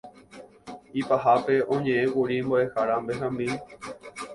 [1.01, 3.53] Ipahápe oñe'ẽkuri mbo'ehára Benjamín